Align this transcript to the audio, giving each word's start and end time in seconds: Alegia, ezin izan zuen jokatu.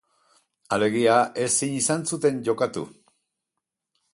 Alegia, 0.77 1.17
ezin 1.43 1.75
izan 1.81 2.07
zuen 2.15 2.41
jokatu. 2.49 2.87